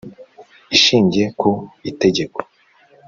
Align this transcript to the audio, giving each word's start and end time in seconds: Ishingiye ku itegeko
Ishingiye 0.75 1.25
ku 1.39 1.49
itegeko 1.89 2.39